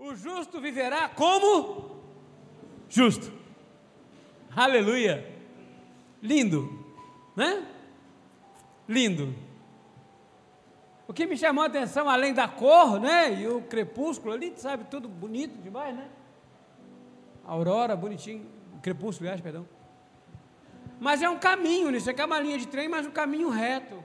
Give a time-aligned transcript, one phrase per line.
[0.00, 2.00] O justo viverá como
[2.88, 3.30] justo.
[4.56, 5.30] Aleluia.
[6.22, 6.86] Lindo,
[7.36, 7.66] né?
[8.88, 9.34] Lindo.
[11.06, 13.42] O que me chamou a atenção, além da cor, né?
[13.42, 16.08] E o crepúsculo ali, sabe, tudo bonito demais, né?
[17.44, 18.46] Aurora, bonitinho.
[18.80, 19.68] Crepúsculo, aliás, perdão.
[20.98, 24.02] Mas é um caminho, isso aqui é uma linha de trem, mas um caminho reto.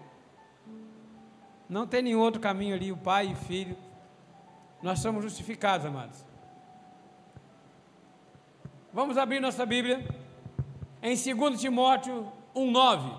[1.69, 3.84] Não tem nenhum outro caminho ali, o pai e filho.
[4.81, 6.25] Nós somos justificados, amados.
[8.93, 10.07] Vamos abrir nossa Bíblia
[11.01, 13.17] em 2 Timóteo 1,9,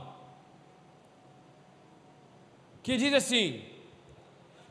[2.82, 3.62] que diz assim: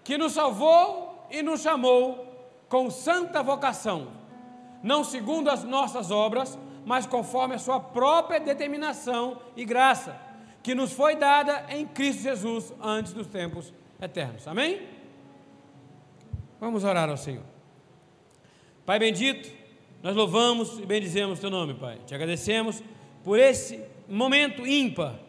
[0.03, 2.26] que nos salvou e nos chamou
[2.67, 4.07] com santa vocação,
[4.81, 10.15] não segundo as nossas obras, mas conforme a sua própria determinação e graça,
[10.62, 14.48] que nos foi dada em Cristo Jesus antes dos tempos eternos.
[14.48, 14.95] Amém?
[16.59, 17.43] Vamos orar ao Senhor.
[18.85, 19.51] Pai bendito,
[20.01, 21.99] nós louvamos e bendizemos teu nome, Pai.
[22.05, 22.84] Te agradecemos
[23.23, 25.20] por esse momento ímpar,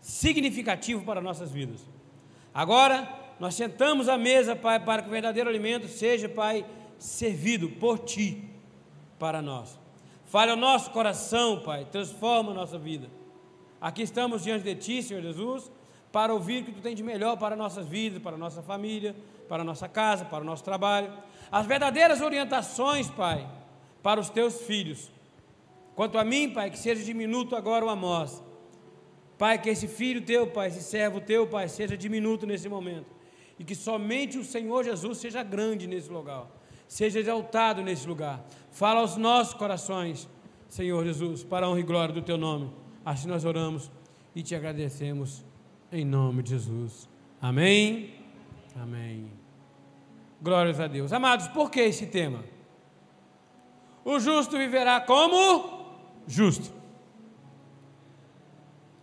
[0.00, 1.80] significativo para nossas vidas.
[2.52, 3.08] Agora,
[3.40, 6.66] nós sentamos à mesa, Pai, para que o verdadeiro alimento seja, Pai,
[6.98, 8.44] servido por Ti
[9.18, 9.78] para nós.
[10.26, 13.08] Fale ao nosso coração, Pai, transforma a nossa vida.
[13.80, 15.70] Aqui estamos diante de Ti, Senhor Jesus,
[16.12, 19.14] para ouvir o que Tu tem de melhor para nossas vidas, para nossa família,
[19.48, 21.12] para nossa casa, para o nosso trabalho.
[21.50, 23.48] As verdadeiras orientações, Pai,
[24.02, 25.10] para os Teus filhos.
[25.94, 28.42] Quanto a mim, Pai, que seja diminuto agora o Amós.
[29.36, 33.06] Pai, que esse filho Teu, Pai, esse servo Teu, Pai, seja diminuto nesse momento.
[33.58, 36.46] E que somente o Senhor Jesus seja grande nesse lugar.
[36.86, 38.44] Seja exaltado nesse lugar.
[38.70, 40.28] Fala aos nossos corações,
[40.68, 42.72] Senhor Jesus, para a honra e glória do Teu nome.
[43.04, 43.90] Assim nós oramos
[44.34, 45.47] e te agradecemos
[45.90, 47.08] em nome de Jesus.
[47.40, 48.14] Amém.
[48.76, 49.30] Amém.
[50.40, 51.12] Glórias a Deus.
[51.12, 52.44] Amados, por que esse tema?
[54.04, 55.86] O justo viverá como
[56.26, 56.72] justo.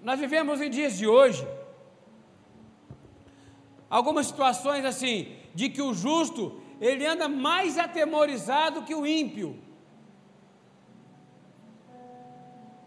[0.02, 1.46] Nós vivemos em dias de hoje
[3.90, 9.60] algumas situações assim, de que o justo ele anda mais atemorizado que o ímpio.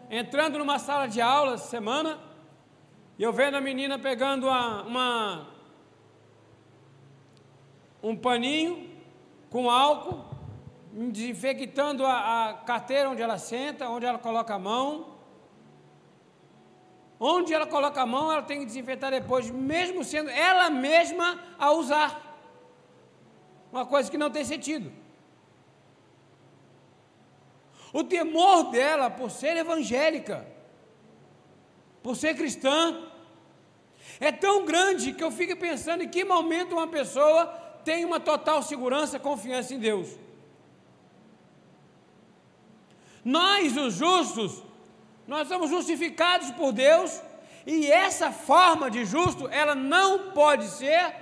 [0.09, 2.28] Entrando numa sala de aula semana,
[3.19, 5.47] e eu vendo a menina pegando uma, uma
[8.01, 8.89] um paninho
[9.49, 10.23] com álcool,
[10.93, 15.17] desinfectando a, a carteira onde ela senta, onde ela coloca a mão.
[17.19, 21.73] Onde ela coloca a mão, ela tem que desinfetar depois, mesmo sendo ela mesma a
[21.73, 22.39] usar.
[23.69, 24.93] Uma coisa que não tem sentido.
[27.91, 30.47] O temor dela por ser evangélica,
[32.01, 33.08] por ser cristã,
[34.19, 37.45] é tão grande que eu fico pensando em que momento uma pessoa
[37.83, 40.09] tem uma total segurança, confiança em Deus.
[43.23, 44.63] Nós, os justos,
[45.27, 47.21] nós somos justificados por Deus,
[47.65, 51.13] e essa forma de justo, ela não pode ser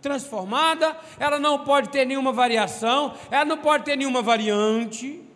[0.00, 5.27] transformada, ela não pode ter nenhuma variação, ela não pode ter nenhuma variante.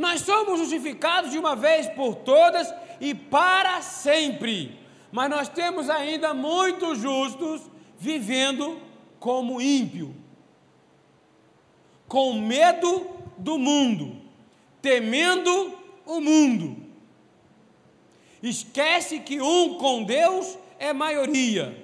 [0.00, 4.80] Nós somos justificados de uma vez por todas e para sempre.
[5.12, 7.60] Mas nós temos ainda muitos justos
[7.98, 8.80] vivendo
[9.18, 10.16] como ímpio,
[12.08, 14.16] com medo do mundo,
[14.80, 16.78] temendo o mundo.
[18.42, 21.76] Esquece que um com Deus é maioria.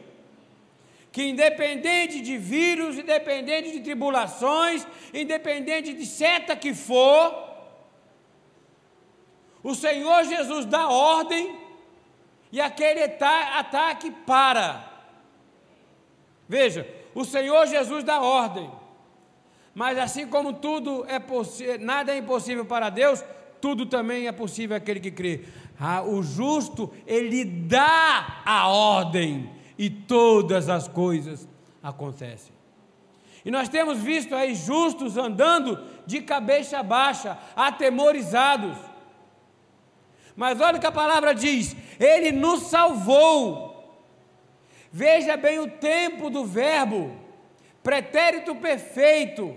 [1.13, 7.46] Que independente de vírus, independente de tribulações, independente de seta que for,
[9.67, 11.59] o Senhor Jesus dá ordem
[12.53, 14.89] e aquele ataque para.
[16.49, 18.71] Veja, o Senhor Jesus dá ordem.
[19.75, 23.25] Mas assim como tudo é possível, nada é impossível para Deus,
[23.61, 25.45] tudo também é possível aquele que crê.
[25.81, 31.49] Ah, o justo, ele dá a ordem e todas as coisas
[31.83, 32.55] acontecem.
[33.45, 38.95] E nós temos visto aí justos andando de cabeça baixa, atemorizados.
[40.37, 43.67] Mas olha o que a palavra diz: Ele nos salvou.
[44.93, 47.15] Veja bem o tempo do verbo,
[47.83, 49.57] pretérito perfeito.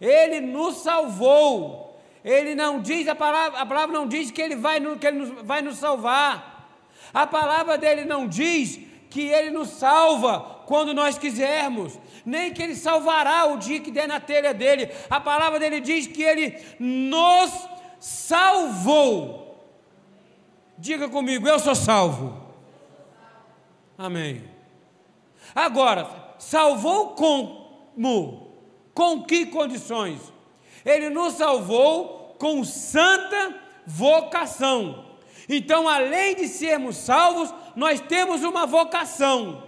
[0.00, 1.88] Ele nos salvou.
[2.24, 5.30] Ele não diz, a palavra, a palavra não diz que ele, vai, que ele nos,
[5.44, 6.68] vai nos salvar.
[7.12, 8.78] A palavra dele não diz
[9.08, 14.06] que ele nos salva quando nós quisermos, nem que ele salvará o dia que der
[14.06, 14.90] na telha dele.
[15.08, 17.50] A palavra dele diz que ele nos
[17.98, 19.47] salvou.
[20.78, 22.40] Diga comigo, eu sou salvo.
[23.96, 24.48] Amém.
[25.52, 26.08] Agora,
[26.38, 28.52] salvou como?
[28.94, 30.20] Com que condições?
[30.84, 35.04] Ele nos salvou com santa vocação.
[35.48, 39.64] Então, além de sermos salvos, nós temos uma vocação.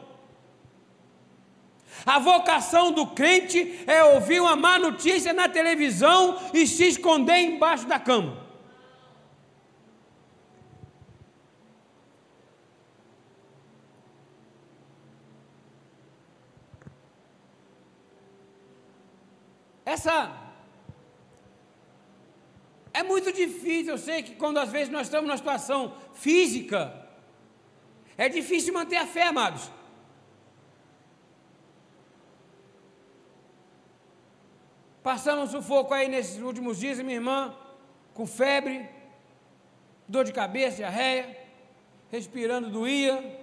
[2.06, 7.86] A vocação do crente é ouvir uma má notícia na televisão e se esconder embaixo
[7.86, 8.49] da cama.
[19.94, 20.16] Essa
[22.92, 26.80] é muito difícil, eu sei que quando às vezes nós estamos numa situação física,
[28.16, 29.68] é difícil manter a fé, amados.
[35.02, 37.56] Passamos sufoco aí nesses últimos dias, minha irmã,
[38.14, 38.88] com febre,
[40.06, 41.36] dor de cabeça, diarreia,
[42.10, 43.39] respirando doía.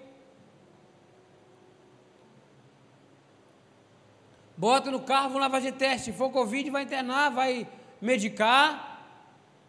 [4.57, 6.12] Bota no carro, vamos lá fazer teste.
[6.12, 7.68] Se for Covid, vai internar, vai
[8.01, 9.06] medicar.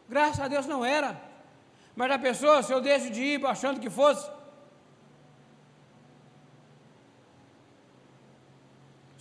[0.08, 1.20] Graças a Deus não era.
[1.94, 4.30] Mas a pessoa, se eu deixo de ir achando que fosse.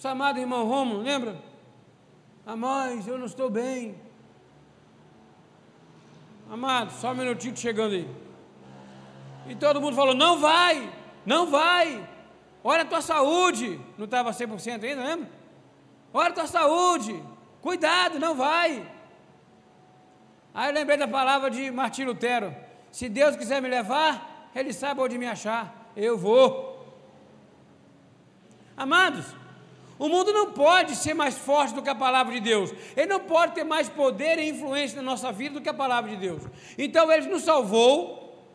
[0.01, 1.37] O amado irmão Romulo, lembra?
[2.45, 3.99] Amós, eu não estou bem.
[6.49, 8.09] Amado, só um minutinho chegando aí.
[9.49, 10.89] E todo mundo falou: não vai,
[11.25, 12.07] não vai.
[12.63, 13.81] Olha a tua saúde.
[13.97, 15.36] Não estava 100% ainda, lembra?
[16.13, 17.21] Olha a tua saúde.
[17.61, 18.89] Cuidado, não vai.
[20.53, 22.55] Aí eu lembrei da palavra de Martim Lutero:
[22.91, 25.91] se Deus quiser me levar, Ele sabe onde me achar.
[25.95, 26.77] Eu vou.
[28.75, 29.25] Amados,
[29.99, 32.71] o mundo não pode ser mais forte do que a palavra de Deus.
[32.95, 36.11] Ele não pode ter mais poder e influência na nossa vida do que a palavra
[36.11, 36.43] de Deus.
[36.77, 38.47] Então ele nos salvou,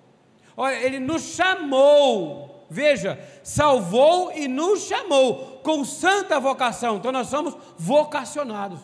[0.81, 2.52] ele nos chamou.
[2.73, 6.97] Veja, salvou e nos chamou com santa vocação.
[6.97, 8.81] Então nós somos vocacionados.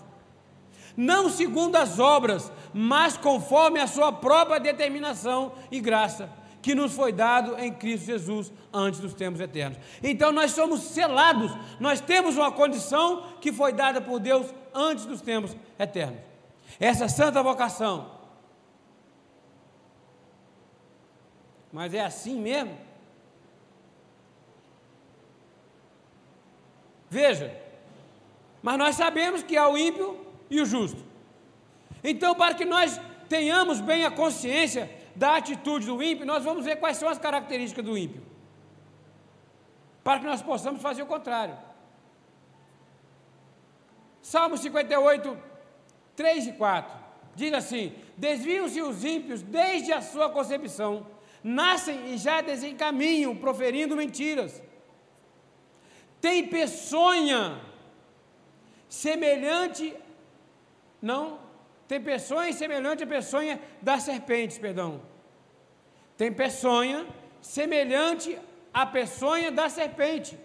[0.94, 6.29] Não segundo as obras, mas conforme a sua própria determinação e graça
[6.61, 9.79] que nos foi dado em Cristo Jesus antes dos tempos eternos.
[10.02, 11.50] Então nós somos selados,
[11.81, 16.20] nós temos uma condição que foi dada por Deus antes dos tempos eternos.
[16.79, 18.11] Essa santa vocação.
[21.73, 22.88] Mas é assim mesmo?
[27.11, 27.57] Veja,
[28.63, 31.03] mas nós sabemos que há o ímpio e o justo.
[32.03, 36.77] Então, para que nós tenhamos bem a consciência da atitude do ímpio, nós vamos ver
[36.77, 38.23] quais são as características do ímpio,
[40.05, 41.57] para que nós possamos fazer o contrário.
[44.23, 45.39] Salmo 58,
[46.15, 46.99] 3 e 4
[47.35, 51.07] diz assim: Desviam-se os ímpios desde a sua concepção,
[51.43, 54.63] nascem e já desencaminham, proferindo mentiras.
[56.20, 57.61] Tem peçonha
[58.88, 59.94] semelhante,
[61.00, 61.38] não,
[61.87, 65.00] tem peçonha semelhante à peçonha das serpentes, perdão.
[66.17, 67.06] Tem peçonha
[67.41, 68.38] semelhante
[68.75, 70.38] à peçonha da serpente.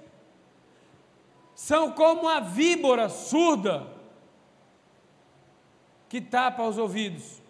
[1.56, 3.88] São como a víbora surda
[6.08, 7.42] que tapa os ouvidos.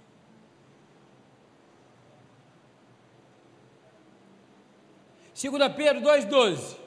[5.34, 6.83] Segunda Pedro 2:12.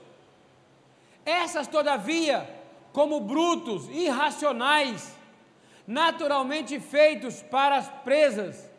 [1.27, 2.49] Essas todavia,
[2.93, 5.13] como brutos, irracionais,
[5.85, 8.71] naturalmente feitos para as presas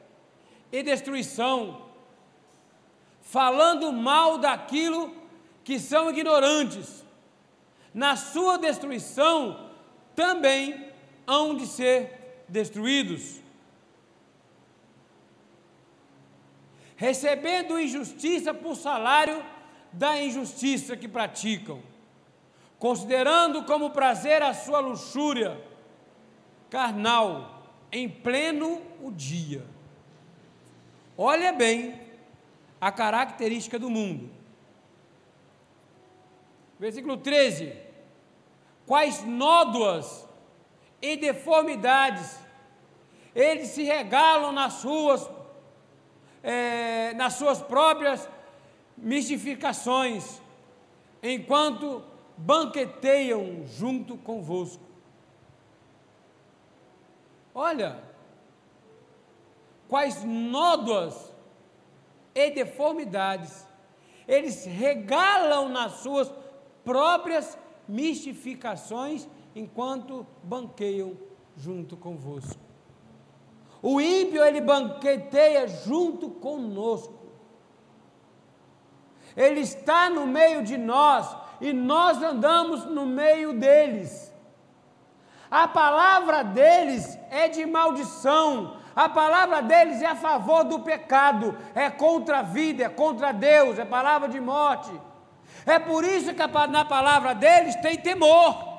[0.72, 1.86] e destruição,
[3.22, 5.14] falando mal daquilo
[5.64, 7.06] que são ignorantes.
[7.94, 9.70] Na sua destruição
[10.16, 10.90] também
[11.26, 13.42] hão de ser destruídos.
[16.96, 19.46] Recebendo injustiça por salário
[19.92, 21.82] da injustiça que praticam,
[22.80, 25.60] considerando como prazer a sua luxúria
[26.70, 29.66] carnal em pleno o dia.
[31.18, 32.00] Olha bem
[32.80, 34.30] a característica do mundo.
[36.80, 37.74] Versículo 13:
[38.86, 40.28] Quais nódoas
[41.02, 42.40] e deformidades
[43.34, 45.30] eles se regalam nas suas,
[46.42, 48.28] é, nas suas próprias
[48.98, 50.42] mistificações,
[51.22, 52.04] enquanto
[52.38, 54.84] banqueteiam junto convosco.
[57.54, 58.00] Olha,
[59.88, 61.34] quais nódoas
[62.36, 63.68] e deformidades
[64.28, 66.32] eles regalam nas suas
[66.84, 71.18] próprias mistificações enquanto banqueiam
[71.56, 72.60] junto convosco.
[73.82, 77.16] O ímpio ele banqueteia junto conosco.
[79.36, 84.34] Ele está no meio de nós e nós andamos no meio deles.
[85.50, 91.90] A palavra deles é de maldição, a palavra deles é a favor do pecado, é
[91.90, 94.92] contra a vida, é contra Deus, é palavra de morte.
[95.66, 98.78] É por isso que na palavra deles tem temor.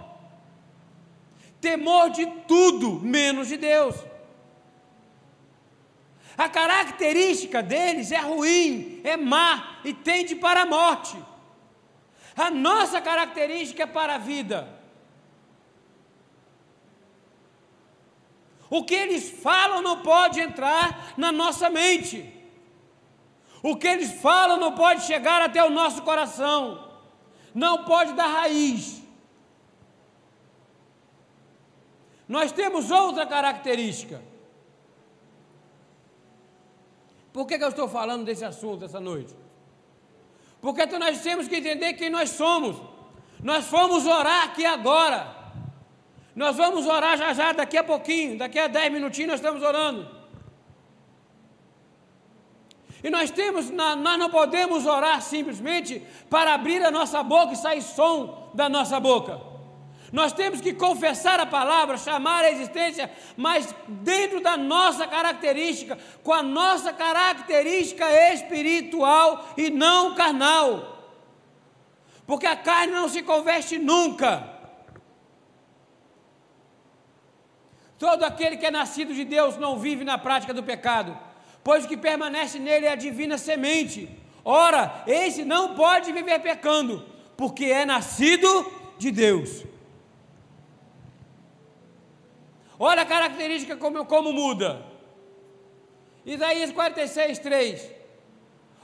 [1.60, 3.94] Temor de tudo, menos de Deus.
[6.36, 11.16] A característica deles é ruim, é má e tende para a morte.
[12.38, 14.68] A nossa característica é para a vida.
[18.70, 22.32] O que eles falam não pode entrar na nossa mente.
[23.62, 26.88] O que eles falam não pode chegar até o nosso coração.
[27.52, 29.02] Não pode dar raiz.
[32.28, 34.22] Nós temos outra característica.
[37.32, 39.34] Por que, que eu estou falando desse assunto essa noite?
[40.60, 42.76] Porque nós temos que entender quem nós somos.
[43.42, 45.36] Nós fomos orar aqui agora.
[46.34, 50.08] Nós vamos orar já já, daqui a pouquinho, daqui a dez minutinhos nós estamos orando.
[53.02, 57.82] E nós temos, nós não podemos orar simplesmente para abrir a nossa boca e sair
[57.82, 59.47] som da nossa boca.
[60.10, 66.32] Nós temos que confessar a palavra, chamar a existência, mas dentro da nossa característica, com
[66.32, 70.96] a nossa característica espiritual e não carnal.
[72.26, 74.56] Porque a carne não se converte nunca.
[77.98, 81.18] Todo aquele que é nascido de Deus não vive na prática do pecado,
[81.64, 84.08] pois o que permanece nele é a divina semente.
[84.44, 87.04] Ora, esse não pode viver pecando,
[87.36, 89.64] porque é nascido de Deus.
[92.78, 94.84] Olha a característica como, como muda.
[96.24, 97.90] Isaías 46, 3.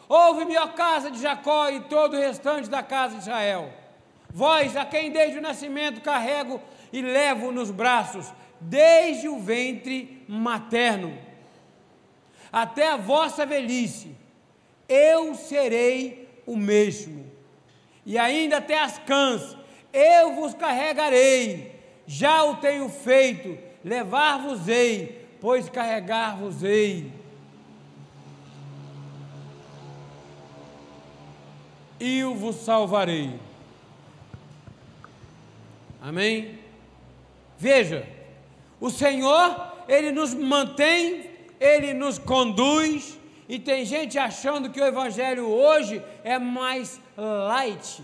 [0.08, 3.72] Ouve-me, ó casa de Jacó e todo o restante da casa de Israel.
[4.30, 6.60] Vós, a quem desde o nascimento carrego
[6.92, 11.16] e levo nos braços, desde o ventre materno
[12.54, 14.14] até a vossa velhice,
[14.88, 17.28] eu serei o mesmo.
[18.06, 19.56] E ainda até as cãs,
[19.92, 21.74] eu vos carregarei.
[22.06, 27.12] Já o tenho feito, levar-vos-ei, pois carregar-vos-ei.
[32.00, 33.38] E o vos salvarei.
[36.00, 36.58] Amém?
[37.58, 38.06] Veja,
[38.80, 45.46] o Senhor, Ele nos mantém, Ele nos conduz, e tem gente achando que o Evangelho
[45.46, 48.02] hoje é mais light.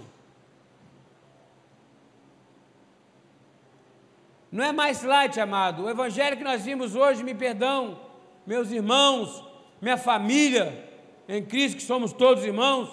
[4.50, 5.84] Não é mais light, amado.
[5.84, 8.00] O Evangelho que nós vimos hoje, me perdão,
[8.44, 9.44] meus irmãos,
[9.80, 10.88] minha família,
[11.28, 12.90] em Cristo, que somos todos irmãos,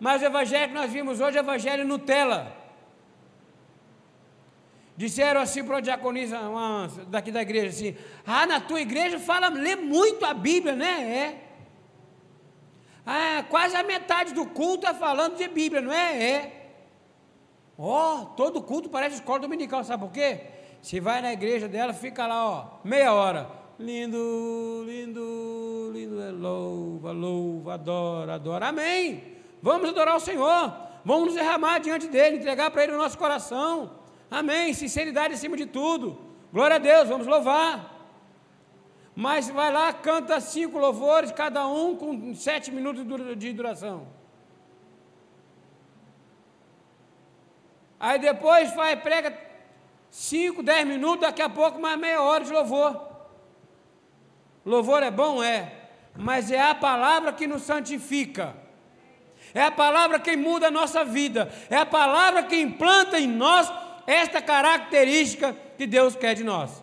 [0.00, 2.52] mas o Evangelho que nós vimos hoje é o Evangelho Nutella.
[4.96, 7.96] Disseram assim para a diaconisa uma, daqui da igreja assim:
[8.26, 11.16] Ah, na tua igreja fala, lê muito a Bíblia, né?
[11.16, 11.42] É.
[13.04, 16.22] Ah, quase a metade do culto é falando de Bíblia, não é?
[16.22, 16.70] É.
[17.78, 20.55] Ó, oh, todo culto parece escola dominical, sabe por quê?
[20.86, 23.50] Se vai na igreja dela, fica lá, ó, meia hora.
[23.76, 28.68] Lindo, lindo, lindo, é louva, louva, adora, adora.
[28.68, 29.34] Amém.
[29.60, 30.72] Vamos adorar o Senhor.
[31.04, 33.98] Vamos nos derramar diante dele, entregar para ele o nosso coração.
[34.30, 34.72] Amém.
[34.74, 36.20] Sinceridade acima de tudo.
[36.52, 37.92] Glória a Deus, vamos louvar.
[39.12, 43.04] Mas vai lá, canta cinco louvores, cada um com sete minutos
[43.36, 44.06] de duração.
[47.98, 49.45] Aí depois vai, prega
[50.16, 52.98] cinco, dez minutos, daqui a pouco mais meia hora de louvor.
[54.64, 55.42] Louvor é bom?
[55.42, 55.90] É.
[56.16, 58.56] Mas é a palavra que nos santifica.
[59.52, 61.52] É a palavra que muda a nossa vida.
[61.68, 63.70] É a palavra que implanta em nós
[64.06, 66.82] esta característica que Deus quer de nós.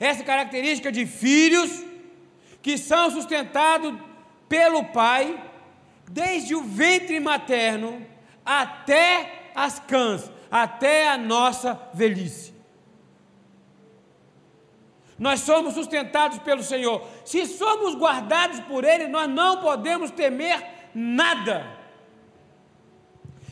[0.00, 1.84] Essa característica de filhos
[2.60, 3.94] que são sustentados
[4.48, 5.40] pelo Pai,
[6.10, 8.04] desde o ventre materno
[8.44, 12.54] até as cãs, até a nossa velhice.
[15.18, 17.04] Nós somos sustentados pelo Senhor.
[17.24, 21.66] Se somos guardados por Ele, nós não podemos temer nada.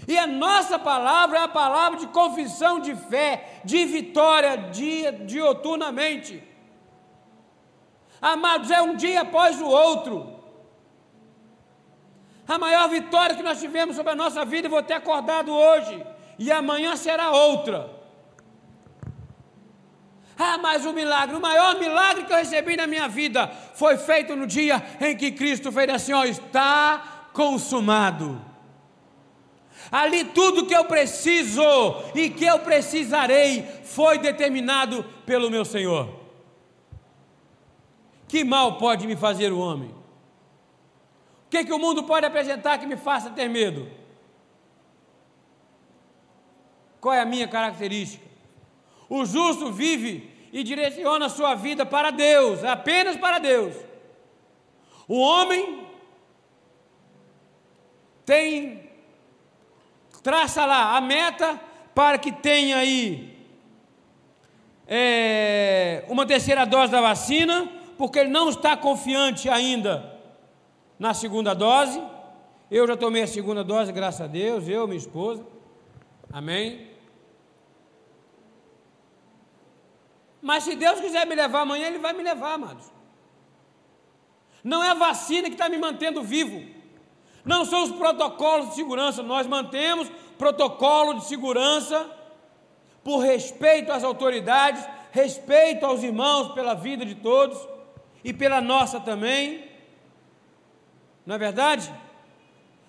[0.07, 6.41] E a nossa palavra é a palavra de confissão de fé, de vitória dia, dioturnamente.
[8.21, 10.41] Amados, é um dia após o outro.
[12.47, 16.51] A maior vitória que nós tivemos sobre a nossa vida, vou ter acordado hoje, e
[16.51, 17.91] amanhã será outra.
[20.39, 24.35] Ah, mas o milagre, o maior milagre que eu recebi na minha vida foi feito
[24.35, 28.41] no dia em que Cristo fez assim: ó, está consumado.
[29.91, 31.63] Ali tudo que eu preciso
[32.15, 36.09] e que eu precisarei foi determinado pelo meu Senhor.
[38.27, 39.91] Que mal pode me fazer o homem?
[39.91, 43.87] O que, que o mundo pode apresentar que me faça ter medo?
[47.03, 48.25] Qual é a minha característica?
[49.09, 53.75] O justo vive e direciona a sua vida para Deus, apenas para Deus.
[55.09, 55.85] O homem
[58.25, 58.89] tem
[60.23, 61.61] traça lá a meta
[61.93, 63.37] para que tenha aí
[64.87, 67.69] é, uma terceira dose da vacina,
[67.99, 70.21] porque ele não está confiante ainda
[71.01, 72.01] na segunda dose.
[72.71, 75.45] Eu já tomei a segunda dose, graças a Deus, eu, minha esposa.
[76.33, 76.92] Amém.
[80.43, 82.91] Mas se Deus quiser me levar amanhã, Ele vai me levar, amados.
[84.65, 86.61] Não é a vacina que está me mantendo vivo.
[87.45, 89.23] Não são os protocolos de segurança.
[89.23, 92.11] Nós mantemos protocolo de segurança
[93.05, 97.59] por respeito às autoridades, respeito aos irmãos pela vida de todos
[98.25, 99.71] e pela nossa também.
[101.25, 101.93] Não é verdade?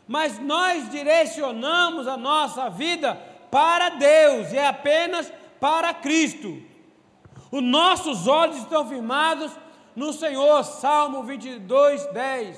[0.07, 3.15] Mas nós direcionamos a nossa vida
[3.51, 6.73] para Deus e é apenas para Cristo.
[7.53, 9.51] Os nossos olhos estão firmados
[9.95, 10.63] no Senhor.
[10.63, 12.57] Salmo 22, 10.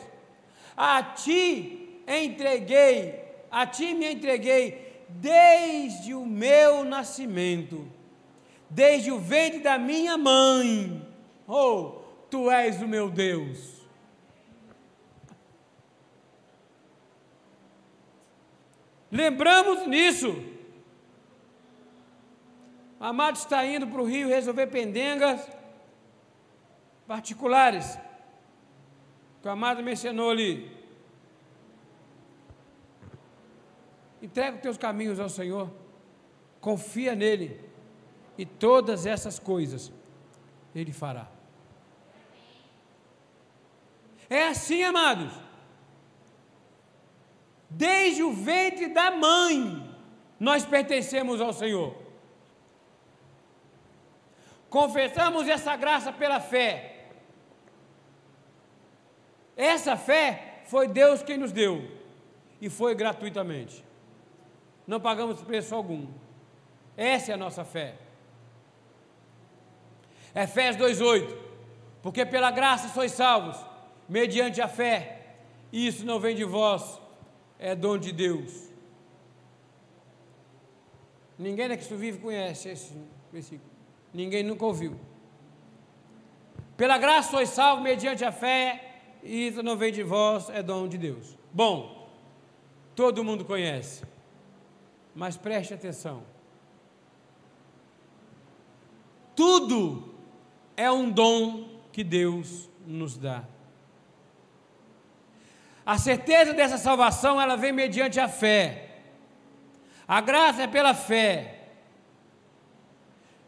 [0.77, 3.21] A ti entreguei,
[3.51, 7.85] a ti me entreguei desde o meu nascimento,
[8.69, 11.05] desde o ventre da minha mãe.
[11.45, 11.99] Oh,
[12.29, 13.85] tu és o meu Deus.
[19.11, 20.54] Lembramos nisso.
[22.99, 25.47] Amado está indo para o Rio resolver pendengas
[27.07, 27.97] particulares.
[29.41, 30.71] Que o Amado mencionou ali.
[34.21, 35.69] Entrega os teus caminhos ao Senhor.
[36.59, 37.59] Confia nele.
[38.37, 39.91] E todas essas coisas
[40.73, 41.27] Ele fará.
[44.29, 45.31] É assim, amados.
[47.69, 49.95] Desde o ventre da mãe,
[50.39, 52.04] nós pertencemos ao Senhor.
[54.75, 57.05] Confessamos essa graça pela fé.
[59.55, 61.89] Essa fé foi Deus quem nos deu
[62.59, 63.85] e foi gratuitamente.
[64.85, 66.05] Não pagamos preço algum.
[66.97, 67.95] Essa é a nossa fé.
[70.35, 71.37] Efésios 2:8.
[72.01, 73.57] Porque pela graça sois salvos,
[74.09, 75.37] mediante a fé.
[75.71, 76.99] Isso não vem de vós,
[77.57, 78.69] é dom de Deus.
[81.39, 82.93] Ninguém aqui que vive conhece esse
[83.31, 83.74] versículo.
[84.15, 84.97] Ninguém nunca ouviu.
[86.77, 90.87] Pela graça sois salvos mediante a fé, e isso não vem de vós, é dom
[90.87, 91.37] de Deus.
[91.51, 92.09] Bom,
[92.95, 94.05] todo mundo conhece,
[95.13, 96.23] mas preste atenção.
[99.35, 100.15] Tudo
[100.77, 103.43] é um dom que Deus nos dá.
[105.85, 109.01] A certeza dessa salvação, ela vem mediante a fé.
[110.07, 111.54] A graça é pela fé.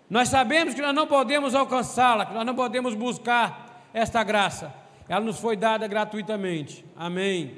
[0.10, 4.74] Nós sabemos que nós não podemos alcançá-la, que nós não podemos buscar esta graça.
[5.10, 6.86] Ela nos foi dada gratuitamente.
[6.96, 7.58] Amém.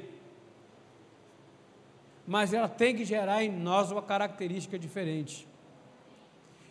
[2.26, 5.46] Mas ela tem que gerar em nós uma característica diferente.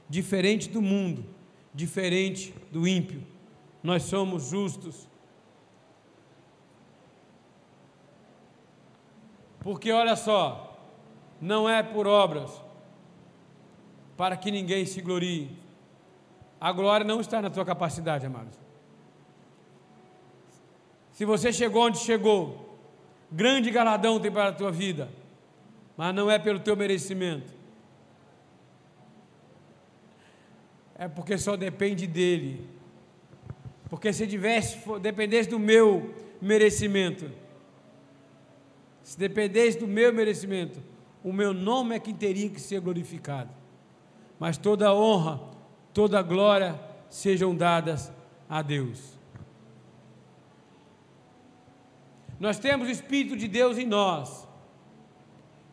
[0.10, 1.26] Diferente do mundo,
[1.74, 3.26] diferente do ímpio.
[3.82, 5.08] Nós somos justos.
[9.60, 10.78] Porque olha só,
[11.40, 12.52] não é por obras,
[14.18, 15.69] para que ninguém se glorie.
[16.60, 18.58] A glória não está na tua capacidade, amados.
[21.14, 22.80] Se você chegou onde chegou,
[23.32, 25.10] grande galardão tem para a tua vida,
[25.96, 27.54] mas não é pelo teu merecimento.
[30.96, 32.68] É porque só depende dele.
[33.90, 37.32] Porque se tivesse, dependesse do meu merecimento,
[39.02, 40.82] se dependesse do meu merecimento,
[41.24, 43.50] o meu nome é quem teria que ser glorificado.
[44.38, 45.42] Mas toda honra,
[45.94, 48.12] toda glória sejam dadas
[48.50, 49.18] a Deus.
[52.40, 54.48] Nós temos o Espírito de Deus em nós.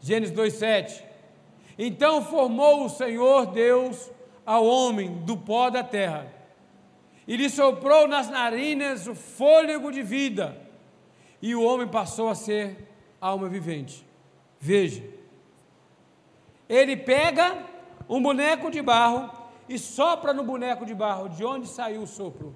[0.01, 1.03] Gênesis 2,7.
[1.79, 4.11] Então formou o Senhor Deus
[4.45, 6.33] ao homem do pó da terra,
[7.27, 10.57] e lhe soprou nas narinas o fôlego de vida,
[11.43, 12.89] e o homem passou a ser
[13.21, 14.07] alma vivente.
[14.61, 15.03] Veja,
[16.69, 17.59] ele pega
[18.09, 19.31] um boneco de barro
[19.69, 21.29] e sopra no boneco de barro.
[21.29, 22.55] De onde saiu o sopro?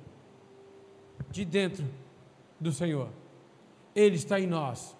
[1.30, 1.84] De dentro
[2.58, 3.08] do Senhor.
[3.94, 4.96] Ele está em nós.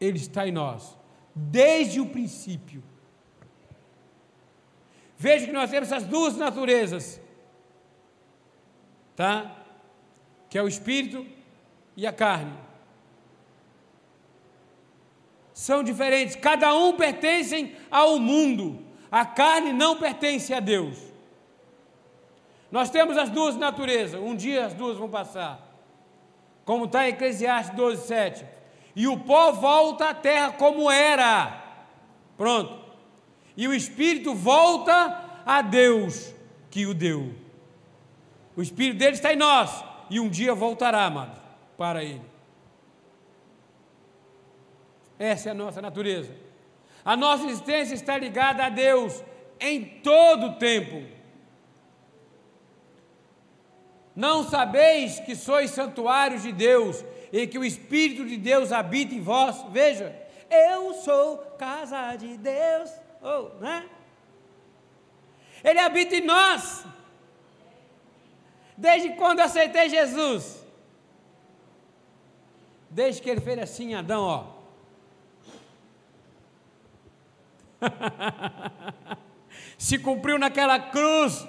[0.00, 0.98] Ele está em nós.
[1.34, 2.82] desde o princípio.
[5.16, 7.20] Veja que nós temos essas duas naturezas,
[9.14, 9.64] tá?
[10.48, 11.26] Que é o espírito
[11.96, 12.58] e a carne.
[15.52, 18.82] São diferentes, cada um pertence ao mundo.
[19.10, 20.98] A carne não pertence a Deus.
[22.70, 25.60] Nós temos as duas naturezas, um dia as duas vão passar.
[26.64, 28.46] Como está em Eclesiastes 12, 7.
[28.94, 31.64] E o pó volta à terra como era.
[32.36, 32.78] Pronto.
[33.56, 36.32] E o espírito volta a Deus
[36.70, 37.34] que o deu.
[38.56, 39.84] O espírito dele está em nós.
[40.08, 41.40] E um dia voltará, amado,
[41.76, 42.22] para ele.
[45.18, 46.34] Essa é a nossa natureza.
[47.10, 49.20] A nossa existência está ligada a Deus
[49.58, 51.04] em todo o tempo.
[54.14, 59.20] Não sabeis que sois santuários de Deus e que o Espírito de Deus habita em
[59.20, 59.60] vós?
[59.72, 60.16] Veja,
[60.48, 63.88] eu sou casa de Deus, oh, né?
[65.64, 66.84] Ele habita em nós.
[68.76, 70.64] Desde quando aceitei Jesus?
[72.88, 74.59] Desde que ele fez assim, Adão, ó.
[79.78, 81.46] Se cumpriu naquela cruz.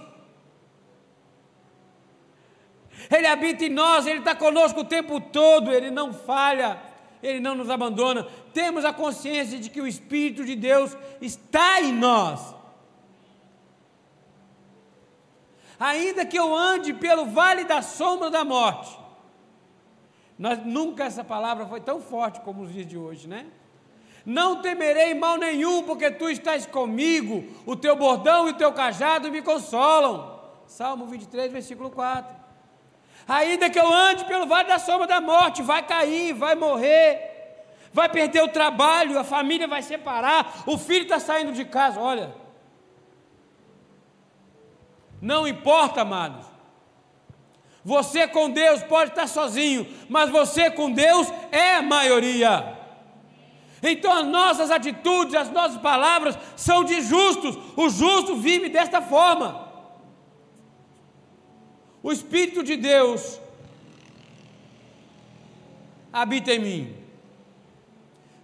[3.10, 6.80] Ele habita em nós, Ele está conosco o tempo todo, Ele não falha,
[7.22, 8.28] Ele não nos abandona.
[8.54, 12.56] Temos a consciência de que o Espírito de Deus está em nós.
[15.80, 19.00] Ainda que eu ande pelo vale da sombra da morte,
[20.38, 23.48] nós, nunca essa palavra foi tão forte como os dias de hoje, né?
[24.26, 29.32] Não temerei mal nenhum, porque tu estás comigo, o teu bordão e o teu cajado
[29.32, 30.40] me consolam.
[30.68, 32.36] Salmo 23, versículo 4.
[33.28, 38.10] Ainda que eu ande pelo vale da sombra da morte, vai cair, vai morrer, vai
[38.10, 42.00] perder o trabalho, a família vai separar, o filho está saindo de casa.
[42.00, 42.34] Olha,
[45.22, 46.46] não importa, amados.
[47.84, 52.81] Você com Deus pode estar sozinho, mas você com Deus é a maioria.
[53.82, 57.58] Então as nossas atitudes, as nossas palavras são de justos.
[57.76, 59.70] O justo vive desta forma.
[62.04, 63.40] O Espírito de Deus
[66.12, 66.96] habita em mim.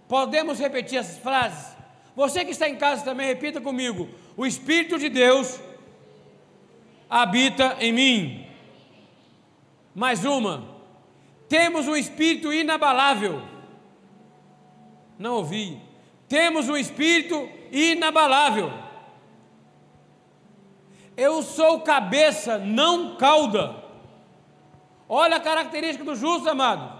[0.08, 1.76] Podemos repetir essas frases?
[2.16, 5.60] Você que está em casa também, repita comigo: O Espírito de Deus
[7.08, 8.46] habita em mim.
[9.94, 10.78] Mais uma:
[11.48, 13.42] temos um espírito inabalável
[15.18, 15.80] não ouvi.
[16.28, 18.70] Temos um espírito inabalável.
[21.16, 23.82] Eu sou cabeça, não cauda.
[25.08, 26.96] Olha a característica do justo, amado.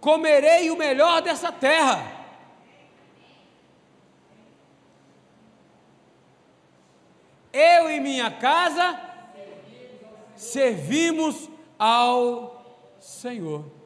[0.00, 2.20] Comerei o melhor dessa terra.
[7.52, 8.98] Eu e minha casa
[10.34, 13.81] servimos ao Senhor.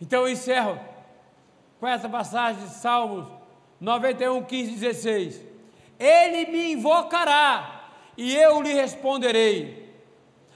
[0.00, 0.78] Então eu encerro
[1.80, 3.26] com essa passagem de Salmos
[3.80, 5.44] 91, 15, 16.
[5.98, 9.94] Ele me invocará e eu lhe responderei.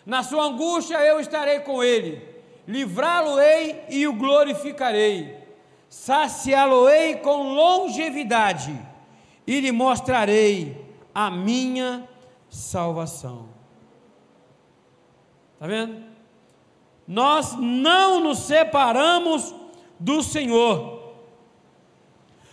[0.04, 2.28] Na sua angústia eu estarei com ele.
[2.66, 5.38] Livrá-lo-ei e o glorificarei.
[5.88, 8.78] Saciá-lo-ei com longevidade
[9.46, 12.08] e lhe mostrarei a minha
[12.48, 13.48] salvação.
[15.54, 16.09] Está vendo?
[17.10, 19.52] Nós não nos separamos
[19.98, 21.12] do Senhor.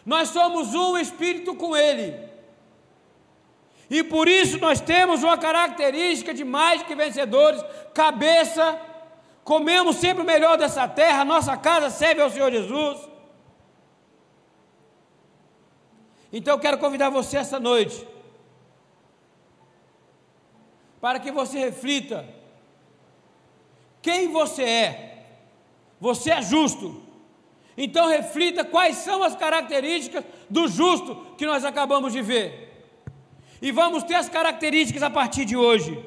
[0.04, 2.28] Nós somos um espírito com Ele.
[3.88, 8.82] E por isso nós temos uma característica de mais que vencedores, cabeça,
[9.44, 12.98] comemos sempre o melhor dessa terra, nossa casa serve ao Senhor Jesus.
[16.34, 18.08] Então eu quero convidar você essa noite,
[21.00, 22.37] para que você reflita
[24.02, 25.26] quem você é.
[26.00, 27.02] Você é justo.
[27.78, 32.68] Então reflita quais são as características do justo que nós acabamos de ver.
[33.62, 36.04] E vamos ter as características a partir de hoje,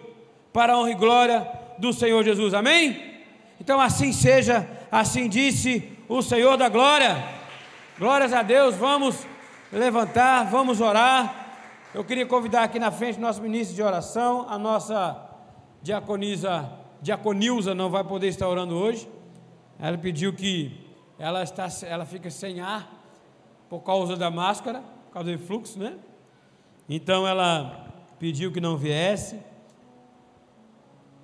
[0.52, 1.48] para a honra e glória
[1.78, 2.54] do Senhor Jesus.
[2.54, 3.22] Amém?
[3.60, 7.22] Então assim seja, assim disse o Senhor da glória.
[7.98, 9.26] Glórias a Deus, vamos
[9.72, 11.36] levantar, vamos orar.
[11.94, 15.28] Eu queria convidar aqui na frente nosso ministro de oração, a nossa
[15.82, 19.08] diaconisa Diaconilza não vai poder estar orando hoje.
[19.78, 20.86] Ela pediu que
[21.18, 22.90] ela, está, ela fica sem ar
[23.68, 25.96] por causa da máscara, por causa do fluxo, né?
[26.88, 27.86] Então ela
[28.18, 29.40] pediu que não viesse.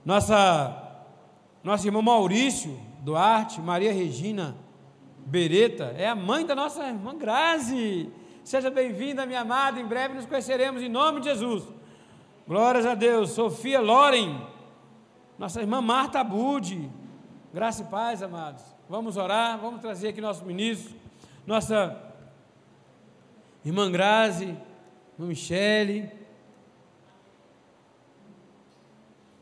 [0.04, 1.00] Nossa,
[1.62, 4.56] nosso irmão Maurício Duarte, Maria Regina
[5.26, 8.08] Bereta, é a mãe da nossa irmã Grazi.
[8.44, 9.80] Seja bem-vinda, minha amada.
[9.80, 11.64] Em breve nos conheceremos em nome de Jesus.
[12.46, 13.30] Glórias a Deus.
[13.30, 14.40] Sofia Loren,
[15.38, 16.90] nossa irmã Marta Budi.
[17.52, 18.62] Graça e paz, amados.
[18.88, 20.94] Vamos orar, vamos trazer aqui nosso ministro,
[21.46, 22.14] nossa
[23.64, 24.56] irmã Grazi,
[25.14, 26.10] irmã Michele.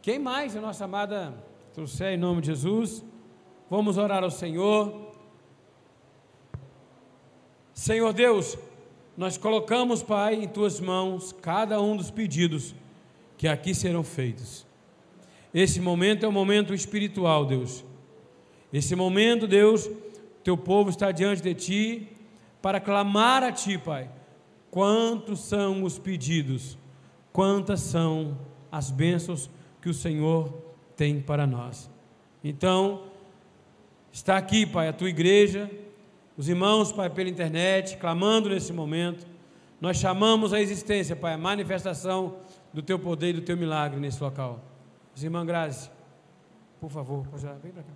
[0.00, 1.34] Quem mais a nossa amada
[1.72, 3.04] trouxer em nome de Jesus?
[3.70, 5.12] Vamos orar ao Senhor.
[7.72, 8.56] Senhor Deus,
[9.16, 12.74] nós colocamos, Pai, em tuas mãos cada um dos pedidos
[13.36, 14.66] que aqui serão feitos.
[15.54, 17.84] Esse momento é um momento espiritual, Deus.
[18.72, 19.88] Esse momento, Deus,
[20.42, 22.08] teu povo está diante de ti
[22.60, 24.10] para clamar a ti, Pai.
[24.70, 26.76] Quantos são os pedidos?
[27.32, 28.36] Quantas são
[28.72, 29.48] as bênçãos
[29.80, 30.52] que o Senhor
[30.96, 31.88] tem para nós?
[32.42, 33.04] Então,
[34.12, 35.70] está aqui, Pai, a tua igreja
[36.36, 39.24] os irmãos, Pai, pela internet, clamando nesse momento.
[39.80, 42.38] Nós chamamos a existência, Pai, a manifestação
[42.72, 44.60] do Teu poder e do Teu milagre nesse local.
[45.14, 45.90] Os irmãs Grazi,
[46.80, 47.92] por favor, pode vem para cá.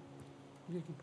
[0.68, 0.94] Vem aqui.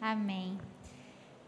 [0.00, 0.58] Amém.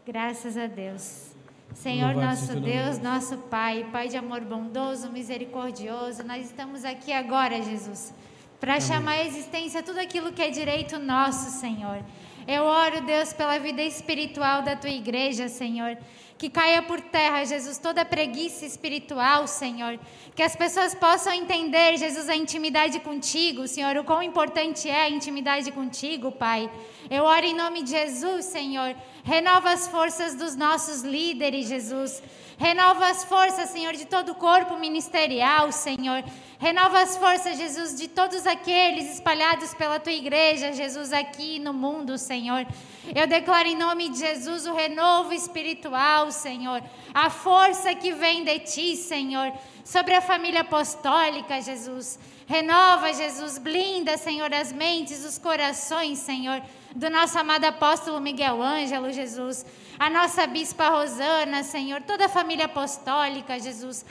[0.05, 1.33] Graças a Deus.
[1.73, 8.13] Senhor nosso Deus, nosso Pai, Pai de amor bondoso, misericordioso, nós estamos aqui agora, Jesus,
[8.59, 12.03] para chamar à existência tudo aquilo que é direito nosso, Senhor.
[12.51, 15.95] Eu oro, Deus, pela vida espiritual da tua igreja, Senhor.
[16.35, 19.99] Que caia por terra, Jesus, toda preguiça espiritual, Senhor.
[20.35, 25.09] Que as pessoas possam entender, Jesus, a intimidade contigo, Senhor, o quão importante é a
[25.11, 26.67] intimidade contigo, Pai.
[27.07, 28.95] Eu oro em nome de Jesus, Senhor.
[29.23, 32.19] Renova as forças dos nossos líderes, Jesus.
[32.59, 36.21] Renova as forças, Senhor, de todo o corpo ministerial, Senhor.
[36.59, 42.17] Renova as forças, Jesus, de todos aqueles espalhados pela tua igreja, Jesus, aqui no mundo,
[42.17, 42.67] Senhor.
[43.15, 46.83] Eu declaro em nome de Jesus o renovo espiritual, Senhor.
[47.13, 49.53] A força que vem de ti, Senhor,
[49.85, 52.19] sobre a família apostólica, Jesus.
[52.45, 56.61] Renova, Jesus, blinda, Senhor, as mentes, os corações, Senhor,
[56.95, 59.65] do nosso amado apóstolo Miguel Ângelo, Jesus.
[59.99, 64.05] A nossa bispa Rosana, Senhor, toda a família apostólica, Jesus.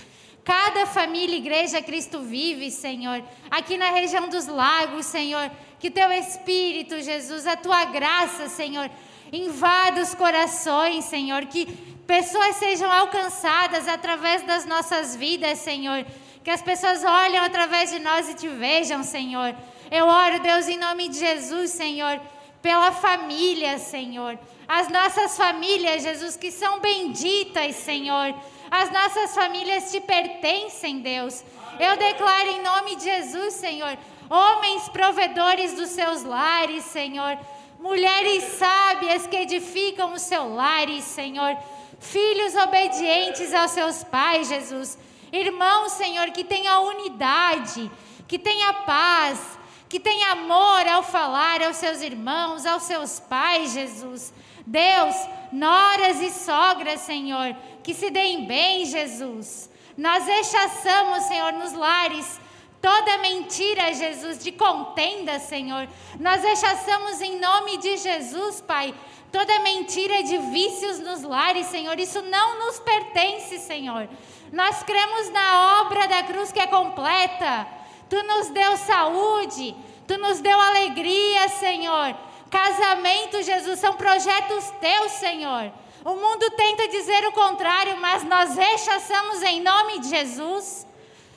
[0.44, 3.22] Cada família, igreja Cristo vive, Senhor.
[3.50, 5.50] Aqui na região dos lagos, Senhor.
[5.78, 8.90] Que teu Espírito, Jesus, a tua graça, Senhor,
[9.30, 11.44] invada os corações, Senhor.
[11.46, 11.66] Que
[12.06, 16.06] pessoas sejam alcançadas através das nossas vidas, Senhor.
[16.42, 19.54] Que as pessoas olhem através de nós e te vejam, Senhor.
[19.90, 22.20] Eu oro, Deus, em nome de Jesus, Senhor,
[22.60, 24.38] pela família, Senhor.
[24.66, 28.34] As nossas famílias, Jesus, que são benditas, Senhor.
[28.70, 31.42] As nossas famílias te pertencem, Deus.
[31.80, 33.96] Eu declaro em nome de Jesus, Senhor,
[34.28, 37.38] homens provedores dos seus lares, Senhor.
[37.78, 41.56] Mulheres sábias que edificam os seus lares, Senhor.
[41.98, 44.98] Filhos obedientes aos seus pais, Jesus.
[45.32, 47.90] Irmãos, Senhor, que tenha unidade,
[48.26, 49.57] que tenha paz,
[49.88, 54.32] que tenha amor ao falar aos seus irmãos, aos seus pais, Jesus.
[54.66, 55.14] Deus,
[55.50, 59.70] noras e sogras, Senhor, que se deem bem, Jesus.
[59.96, 62.38] Nós rechaçamos, Senhor, nos lares
[62.80, 65.88] toda mentira, Jesus, de contenda, Senhor.
[66.20, 68.94] Nós rechaçamos em nome de Jesus, Pai,
[69.32, 71.98] toda mentira de vícios nos lares, Senhor.
[71.98, 74.08] Isso não nos pertence, Senhor.
[74.52, 77.77] Nós cremos na obra da cruz que é completa.
[78.08, 82.16] Tu nos deu saúde, tu nos deu alegria, Senhor.
[82.50, 85.70] Casamento, Jesus, são projetos teus, Senhor.
[86.04, 90.86] O mundo tenta dizer o contrário, mas nós rechaçamos em nome de Jesus.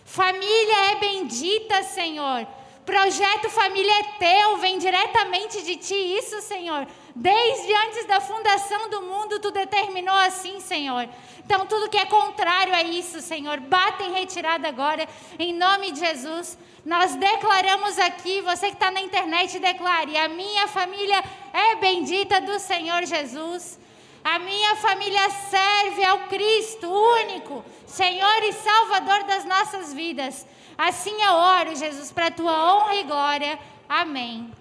[0.05, 2.47] Família é bendita, Senhor.
[2.85, 6.87] Projeto Família é teu, vem diretamente de ti, isso, Senhor.
[7.15, 11.07] Desde antes da fundação do mundo, tu determinou assim, Senhor.
[11.43, 15.99] Então, tudo que é contrário a isso, Senhor, bata em retirada agora, em nome de
[15.99, 16.57] Jesus.
[16.85, 22.57] Nós declaramos aqui, você que está na internet, declare: a minha família é bendita do
[22.59, 23.79] Senhor Jesus.
[24.23, 30.45] A minha família serve ao Cristo único, Senhor e Salvador das nossas vidas.
[30.77, 33.59] Assim eu oro, Jesus, para a tua honra e glória.
[33.89, 34.60] Amém.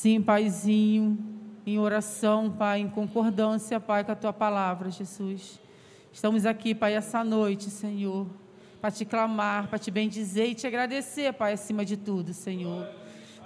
[0.00, 1.18] Sim, Paizinho,
[1.66, 5.60] em oração, Pai, em concordância, Pai, com a tua palavra, Jesus.
[6.10, 8.26] Estamos aqui, Pai, essa noite, Senhor,
[8.80, 12.88] para te clamar, para te bendizer e te agradecer, Pai, acima de tudo, Senhor.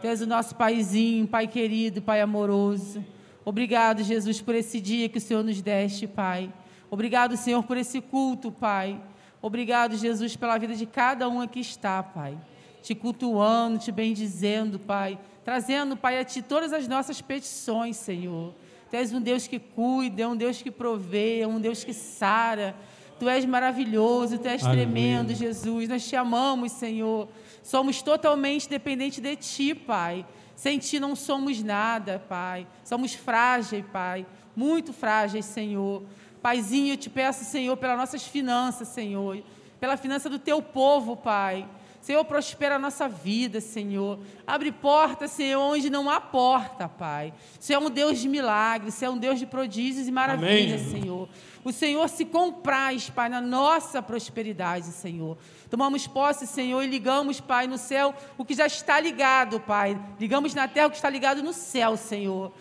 [0.01, 3.05] Tu és o nosso Paizinho, Pai querido, Pai amoroso.
[3.45, 6.55] Obrigado, Jesus, por esse dia que o Senhor nos deste, Pai.
[6.89, 9.03] Obrigado, Senhor, por esse culto, Pai.
[9.43, 12.39] Obrigado, Jesus, pela vida de cada um aqui está, Pai.
[12.85, 15.19] Te cultuando, te bendizendo, Pai.
[15.43, 18.53] Trazendo, Pai, a Ti todas as nossas petições, Senhor.
[18.91, 22.77] Tu és um Deus que cuida, um Deus que provê, um Deus que sara.
[23.19, 24.85] Tu és maravilhoso, Tu és Aleluia.
[24.85, 25.89] tremendo, Jesus.
[25.89, 27.27] Nós te amamos, Senhor.
[27.63, 30.27] Somos totalmente dependentes de Ti, Pai.
[30.55, 32.67] Sem Ti não somos nada, Pai.
[32.85, 34.27] Somos frágeis, Pai.
[34.55, 36.03] Muito frágeis, Senhor.
[36.43, 39.43] Paizinho, eu te peço, Senhor, pelas nossas finanças, Senhor,
[39.81, 41.67] pela finança do teu povo, Pai.
[42.05, 44.19] Senhor, prospera a nossa vida, Senhor.
[44.47, 47.33] Abre porta, Senhor, onde não há porta, Pai.
[47.59, 51.01] Você é um Deus de milagres, você é um Deus de prodígios e maravilhas, Amém.
[51.01, 51.29] Senhor.
[51.65, 55.39] O Senhor se compraz, Pai, na nossa prosperidade, Senhor.
[55.71, 59.99] Tomamos posse, Senhor, e ligamos, Pai, no céu o que já está ligado, Pai.
[60.21, 62.53] Ligamos na terra o que está ligado no céu, Senhor.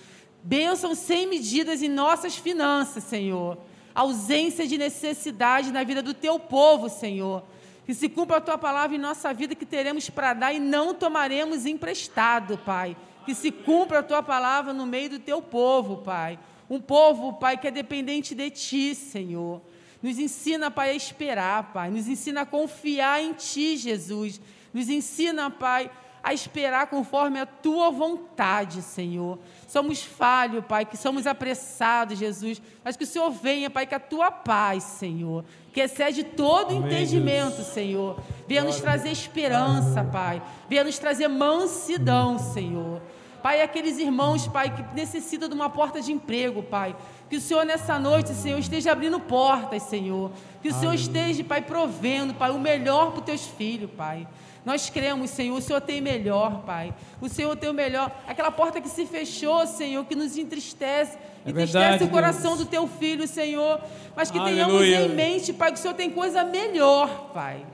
[0.41, 3.57] Bênçãos sem medidas em nossas finanças, Senhor
[3.95, 7.43] ausência de necessidade na vida do teu povo, Senhor.
[7.85, 10.93] Que se cumpra a tua palavra em nossa vida, que teremos para dar e não
[10.93, 12.95] tomaremos emprestado, Pai.
[13.25, 16.39] Que se cumpra a tua palavra no meio do teu povo, Pai.
[16.69, 19.61] Um povo, Pai, que é dependente de ti, Senhor.
[20.01, 21.89] Nos ensina, Pai, a esperar, Pai.
[21.89, 24.39] Nos ensina a confiar em ti, Jesus.
[24.73, 25.89] Nos ensina, Pai,
[26.23, 29.37] a esperar conforme a tua vontade, Senhor.
[29.67, 33.99] Somos falhos, Pai, que somos apressados, Jesus, mas que o Senhor venha, Pai, com a
[33.99, 37.67] tua paz, Senhor, que excede todo Amém, entendimento, Deus.
[37.67, 38.19] Senhor.
[38.47, 40.41] Venha nos trazer esperança, Pai.
[40.69, 43.01] Venha nos trazer mansidão, Senhor.
[43.41, 46.95] Pai, aqueles irmãos, Pai, que necessitam de uma porta de emprego, Pai.
[47.29, 50.31] Que o Senhor nessa noite, Senhor, esteja abrindo portas, Senhor.
[50.61, 54.25] Que o Senhor esteja, Pai, provendo, Pai, o melhor para os teus filhos, Pai.
[54.65, 56.93] Nós cremos, Senhor, o Senhor tem melhor, Pai.
[57.19, 58.11] O Senhor tem o melhor.
[58.25, 61.17] Aquela porta que se fechou, Senhor, que nos entristece.
[61.45, 62.59] É entristece verdade, o coração Deus.
[62.59, 63.81] do teu filho, Senhor.
[64.15, 64.65] Mas que Aleluia.
[64.65, 67.65] tenhamos em mente, Pai, que o Senhor tem coisa melhor, Pai.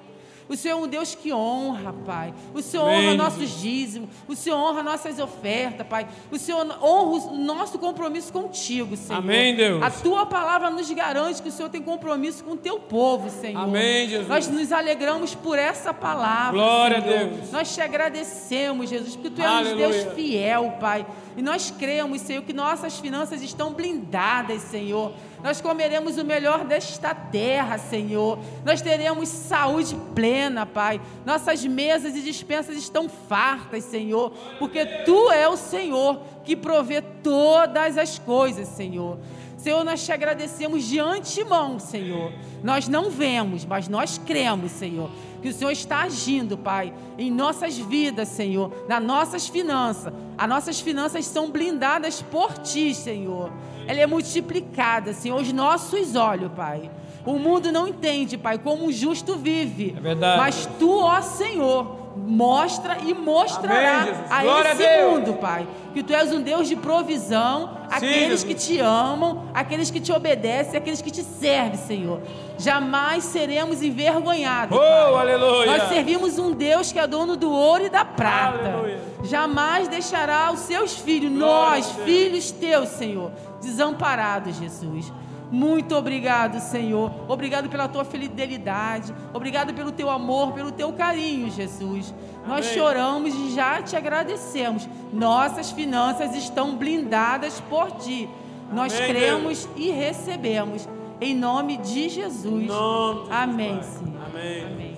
[0.50, 2.34] O Senhor é um Deus que honra, Pai.
[2.56, 3.10] O Senhor Amém.
[3.10, 4.10] honra nossos dízimos.
[4.28, 6.08] O Senhor honra nossas ofertas, Pai.
[6.32, 9.20] O Senhor honra o nosso compromisso contigo, Senhor.
[9.20, 9.84] Amém, Deus.
[9.84, 13.62] A tua palavra nos garante que o Senhor tem compromisso com o teu povo, Senhor.
[13.62, 14.28] Amém, Jesus.
[14.28, 16.52] Nós nos alegramos por essa palavra.
[16.54, 17.16] Glória Senhor.
[17.16, 17.52] a Deus.
[17.52, 21.06] Nós te agradecemos, Jesus, porque tu és um Deus fiel, Pai.
[21.38, 25.14] E nós cremos, Senhor, que nossas finanças estão blindadas, Senhor.
[25.44, 28.40] Nós comeremos o melhor desta terra, Senhor.
[28.66, 31.00] Nós teremos saúde plena, Pai.
[31.26, 37.98] Nossas mesas e dispensas estão fartas, Senhor, porque Tu é o Senhor que provê todas
[37.98, 39.18] as coisas, Senhor.
[39.60, 42.32] Senhor, nós te agradecemos de antemão, Senhor.
[42.64, 47.78] Nós não vemos, mas nós cremos, Senhor, que o Senhor está agindo, Pai, em nossas
[47.78, 50.14] vidas, Senhor, nas nossas finanças.
[50.38, 53.52] As nossas finanças são blindadas por Ti, Senhor
[53.90, 56.92] ela é multiplicada, Senhor, aos nossos olhos, Pai.
[57.26, 59.96] O mundo não entende, Pai, como o justo vive.
[59.98, 60.38] É verdade.
[60.38, 65.68] Mas Tu, ó Senhor, mostra e mostrará Amém, a Glória esse a mundo, Pai.
[65.94, 70.12] Que Tu és um Deus de provisão, Sim, aqueles que te amam, aqueles que te
[70.12, 72.22] obedecem, aqueles que te servem, Senhor.
[72.58, 74.78] Jamais seremos envergonhados.
[74.78, 75.34] Oh, pai.
[75.34, 75.78] aleluia!
[75.78, 78.70] Nós servimos um Deus que é dono do ouro e da prata.
[78.70, 79.00] Aleluia.
[79.24, 85.12] Jamais deixará os seus filhos, Glória nós, filhos teus, Senhor, desamparados, Jesus.
[85.52, 87.12] Muito obrigado, Senhor.
[87.28, 89.14] Obrigado pela tua fidelidade.
[89.34, 92.14] Obrigado pelo teu amor, pelo teu carinho, Jesus.
[92.38, 92.48] Amém.
[92.48, 94.88] Nós choramos e já te agradecemos.
[95.12, 98.30] Nossas finanças estão blindadas por ti.
[98.72, 99.78] Nós Amém, cremos Deus.
[99.78, 100.88] e recebemos.
[101.20, 102.66] Em nome de Jesus.
[102.68, 104.22] Nome de Amém, Senhor.
[104.26, 104.64] Amém.
[104.66, 104.98] Amém.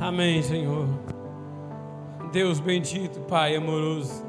[0.00, 0.88] Amém, Senhor.
[2.32, 4.24] Deus bendito, Pai amoroso.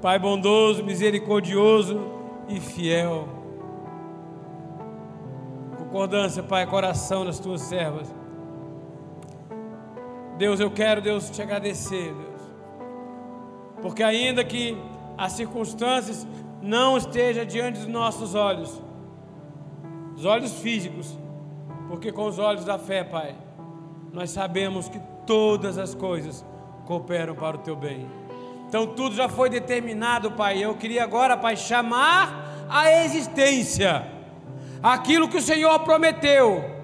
[0.00, 2.00] Pai bondoso, misericordioso
[2.48, 3.39] e fiel
[5.90, 8.14] concordância, Pai, coração das tuas servas.
[10.38, 12.40] Deus, eu quero, Deus, te agradecer, Deus.
[13.82, 14.78] Porque ainda que
[15.18, 16.26] as circunstâncias
[16.62, 18.80] não estejam diante dos nossos olhos,
[20.16, 21.18] os olhos físicos,
[21.88, 23.34] porque com os olhos da fé, Pai,
[24.12, 26.44] nós sabemos que todas as coisas
[26.86, 28.06] cooperam para o teu bem.
[28.68, 30.62] Então tudo já foi determinado, Pai.
[30.62, 34.19] Eu queria agora, Pai, chamar a existência
[34.82, 36.78] aquilo que o Senhor prometeu.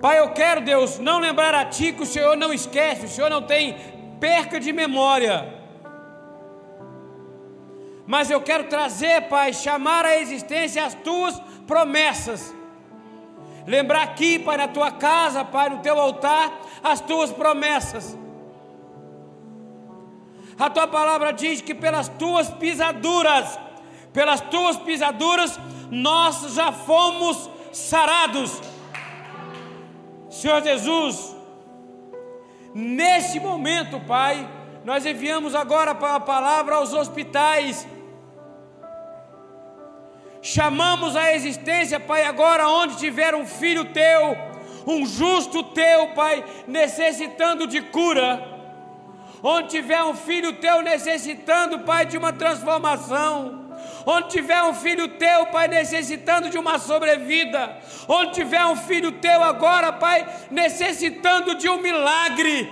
[0.00, 3.28] Pai, eu quero, Deus, não lembrar a Ti que o Senhor não esquece, o Senhor
[3.28, 3.76] não tem
[4.18, 5.60] perca de memória.
[8.06, 12.54] Mas eu quero trazer, Pai, chamar à existência as Tuas promessas.
[13.66, 18.18] Lembrar aqui, Pai, na Tua casa, Pai, no Teu altar, as Tuas promessas.
[20.60, 23.58] A tua palavra diz que pelas tuas pisaduras,
[24.12, 25.58] pelas tuas pisaduras,
[25.90, 28.60] nós já fomos sarados.
[30.28, 31.34] Senhor Jesus,
[32.74, 34.46] neste momento, Pai,
[34.84, 37.88] nós enviamos agora a palavra aos hospitais.
[40.42, 44.36] Chamamos a existência, Pai, agora onde tiver um filho teu,
[44.86, 48.49] um justo teu, Pai, necessitando de cura.
[49.42, 53.60] Onde tiver um filho teu necessitando, Pai, de uma transformação
[54.06, 57.78] onde tiver um filho teu, Pai, necessitando de uma sobrevida,
[58.08, 62.70] onde tiver um filho teu agora, Pai, necessitando de um milagre.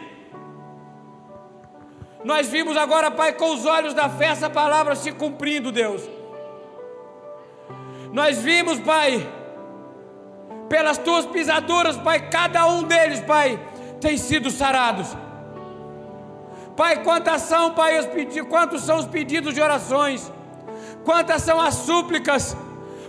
[2.25, 6.03] Nós vimos agora, Pai, com os olhos da fé essa palavra se cumprindo, Deus.
[8.13, 9.27] Nós vimos, Pai,
[10.69, 13.59] pelas tuas pisaduras, Pai, cada um deles, Pai,
[14.01, 15.17] tem sido sarados.
[16.79, 20.33] Pai, quantas são, Pai, os pedidos, quantos são os pedidos de orações?
[21.05, 22.57] Quantas são as súplicas?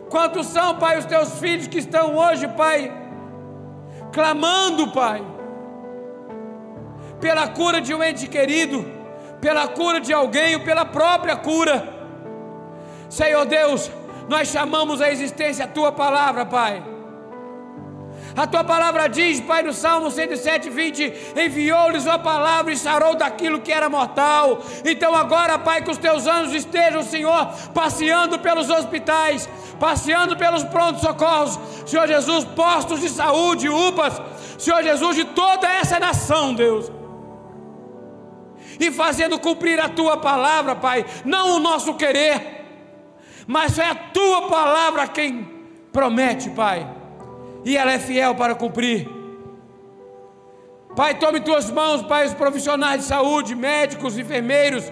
[0.10, 2.92] Quantos são, Pai, os teus filhos que estão hoje, Pai,
[4.12, 5.22] clamando, Pai,
[7.22, 8.84] pela cura de um ente querido,
[9.40, 11.78] pela cura de alguém, ou pela própria cura.
[13.08, 13.92] Senhor Deus,
[14.28, 16.84] nós chamamos a existência a tua palavra, Pai.
[18.36, 23.60] A tua palavra diz, Pai, no Salmo 107, 20: enviou-lhes a palavra e sarou daquilo
[23.60, 24.62] que era mortal.
[24.86, 29.50] Então, agora, Pai, que os teus anjos estejam, Senhor, passeando pelos hospitais,
[29.80, 34.22] passeando pelos prontos socorros, Senhor Jesus, postos de saúde, UPAs,
[34.58, 36.92] Senhor Jesus, de toda essa nação, Deus.
[38.80, 42.66] E fazendo cumprir a tua palavra, Pai, não o nosso querer,
[43.48, 45.50] mas é a tua palavra quem
[45.92, 46.99] promete, Pai
[47.64, 49.08] e ela é fiel para cumprir.
[50.96, 54.92] Pai, tome tuas mãos, Pai, os profissionais de saúde, médicos, enfermeiros,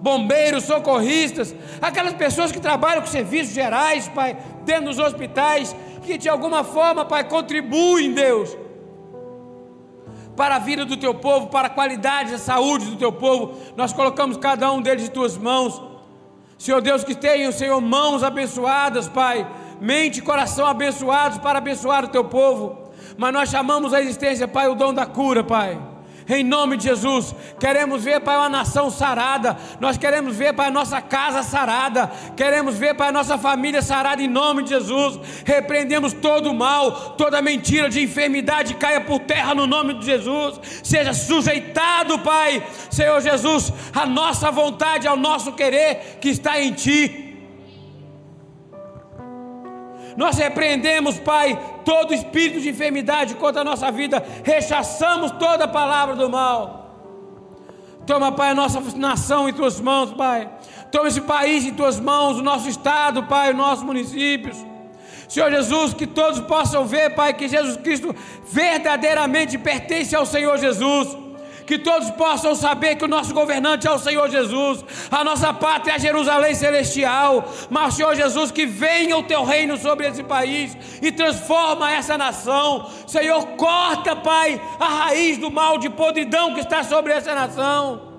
[0.00, 6.28] bombeiros, socorristas, aquelas pessoas que trabalham com serviços gerais, Pai, dentro dos hospitais, que de
[6.28, 8.56] alguma forma, Pai, contribuem, Deus,
[10.34, 13.54] para a vida do teu povo, para a qualidade da saúde do teu povo.
[13.76, 15.80] Nós colocamos cada um deles em tuas mãos.
[16.58, 19.46] Senhor Deus, que tenham, Senhor, mãos abençoadas, Pai
[19.82, 22.92] mente e coração abençoados para abençoar o teu povo.
[23.16, 25.78] Mas nós chamamos a existência, Pai, o dom da cura, Pai.
[26.28, 29.56] Em nome de Jesus, queremos ver, Pai, uma nação sarada.
[29.80, 32.10] Nós queremos ver, Pai, a nossa casa sarada.
[32.36, 35.18] Queremos ver, Pai, a nossa família sarada em nome de Jesus.
[35.44, 40.60] Repreendemos todo o mal, toda mentira de enfermidade caia por terra no nome de Jesus.
[40.84, 47.21] Seja sujeitado, Pai, Senhor Jesus, a nossa vontade, ao nosso querer que está em Ti.
[50.16, 56.28] Nós repreendemos, Pai, todo espírito de enfermidade contra a nossa vida, rechaçamos toda palavra do
[56.28, 56.82] mal.
[58.06, 60.50] Toma, Pai, a nossa nação em tuas mãos, Pai.
[60.90, 64.56] Toma esse país em tuas mãos, o nosso estado, Pai, os nossos municípios.
[65.28, 71.21] Senhor Jesus, que todos possam ver, Pai, que Jesus Cristo verdadeiramente pertence ao Senhor Jesus
[71.72, 75.94] que todos possam saber que o nosso governante é o Senhor Jesus, a nossa pátria
[75.94, 81.10] é Jerusalém celestial, mas Senhor Jesus, que venha o teu reino sobre esse país e
[81.10, 87.14] transforma essa nação, Senhor, corta, Pai, a raiz do mal de podridão que está sobre
[87.14, 88.12] essa nação.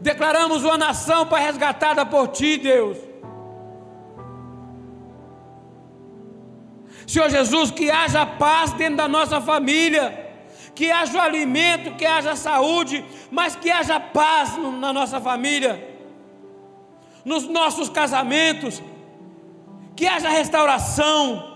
[0.00, 2.98] Declaramos uma nação, Pai, resgatada por Ti, Deus.
[7.06, 10.21] Senhor Jesus, que haja paz dentro da nossa família
[10.74, 15.90] que haja alimento, que haja saúde, mas que haja paz na nossa família,
[17.24, 18.82] nos nossos casamentos,
[19.94, 21.50] que haja restauração,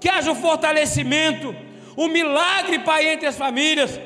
[0.00, 1.54] que haja o fortalecimento,
[1.96, 4.00] o milagre, Pai, entre as famílias,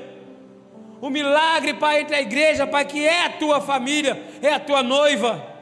[1.00, 4.82] o milagre, Pai, entre a igreja, Pai, que é a tua família, é a tua
[4.82, 5.54] noiva.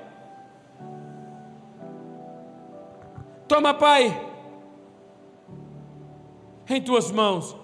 [3.46, 4.18] Toma, Pai,
[6.70, 7.61] em tuas mãos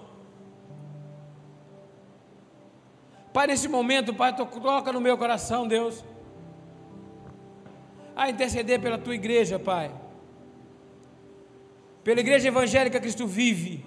[3.31, 6.03] Pai, nesse momento, Pai, coloca no meu coração, Deus,
[8.15, 9.91] a interceder pela tua igreja, Pai,
[12.03, 13.85] pela igreja evangélica que Cristo vive.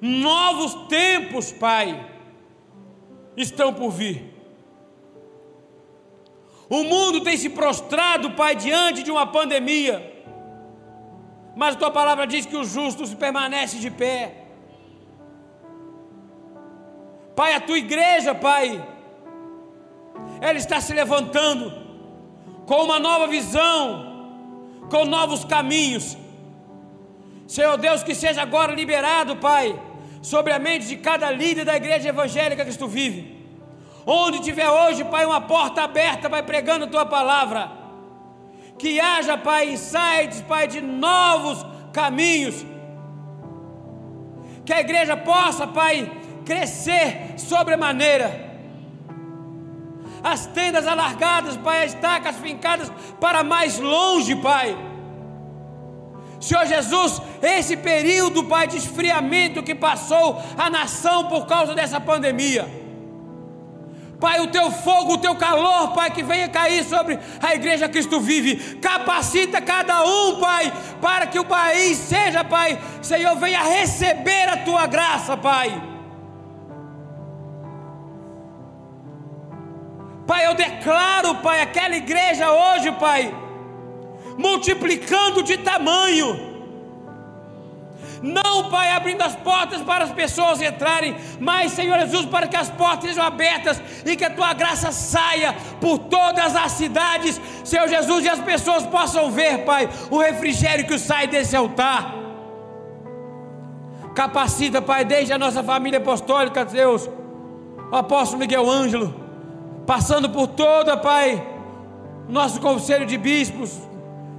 [0.00, 2.10] Novos tempos, Pai,
[3.36, 4.32] estão por vir.
[6.68, 10.12] O mundo tem se prostrado, Pai, diante de uma pandemia,
[11.56, 14.43] mas tua palavra diz que o justo permanece de pé.
[17.34, 18.82] Pai, a tua igreja, Pai,
[20.40, 21.72] ela está se levantando
[22.66, 24.28] com uma nova visão,
[24.90, 26.16] com novos caminhos.
[27.46, 29.78] Senhor Deus, que seja agora liberado, Pai,
[30.22, 33.34] sobre a mente de cada líder da igreja evangélica que tu vive.
[34.06, 37.70] Onde tiver hoje, Pai, uma porta aberta, Pai, pregando a tua palavra.
[38.78, 42.64] Que haja, Pai, insights, Pai, de novos caminhos.
[44.64, 46.10] Que a igreja possa, Pai,
[46.44, 48.54] crescer sobremaneira.
[50.22, 52.90] As tendas alargadas, Pai, as estacas fincadas
[53.20, 54.76] para mais longe, Pai.
[56.40, 62.84] Senhor Jesus, esse período, Pai, de esfriamento que passou a nação por causa dessa pandemia.
[64.18, 68.18] Pai, o teu fogo, o teu calor, Pai, que venha cair sobre a igreja Cristo
[68.20, 68.76] vive.
[68.76, 74.86] Capacita cada um, Pai, para que o país seja, Pai, Senhor, venha receber a tua
[74.86, 75.93] graça, Pai.
[80.26, 83.34] Pai, eu declaro, Pai, aquela igreja hoje, Pai,
[84.38, 86.54] multiplicando de tamanho
[88.24, 92.70] não, Pai, abrindo as portas para as pessoas entrarem, mas, Senhor Jesus, para que as
[92.70, 98.24] portas sejam abertas e que a tua graça saia por todas as cidades, Senhor Jesus,
[98.24, 102.14] e as pessoas possam ver, Pai, o refrigério que sai desse altar.
[104.14, 107.06] Capacita, Pai, desde a nossa família apostólica, Deus,
[107.92, 109.23] o apóstolo Miguel Ângelo,
[109.86, 111.46] passando por toda, Pai,
[112.28, 113.80] nosso conselho de bispos,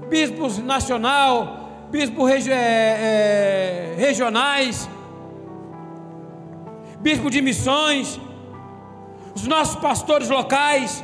[0.09, 4.89] bispos nacional, bispo regi é, é, regionais,
[6.99, 8.19] bispo de missões,
[9.35, 11.03] os nossos pastores locais,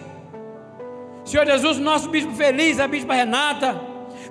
[1.24, 3.80] Senhor Jesus, nosso bispo feliz, a bispa Renata,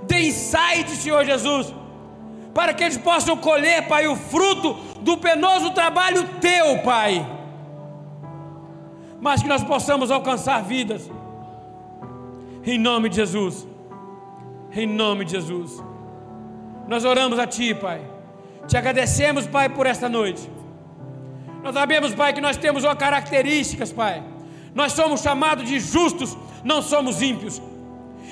[0.03, 1.73] dê insight, Senhor Jesus,
[2.53, 7.25] para que eles possam colher, Pai, o fruto do penoso trabalho teu, Pai,
[9.21, 11.11] mas que nós possamos alcançar vidas,
[12.65, 13.67] em nome de Jesus,
[14.73, 15.83] em nome de Jesus.
[16.89, 18.01] Nós oramos a Ti, Pai.
[18.67, 20.49] Te agradecemos, Pai, por esta noite.
[21.63, 24.23] Nós sabemos, Pai, que nós temos uma características, Pai.
[24.75, 27.61] Nós somos chamados de justos, não somos ímpios.